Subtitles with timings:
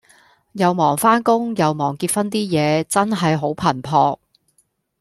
[0.53, 4.17] 又忙返工又忙結婚 D 野，真係好頻撲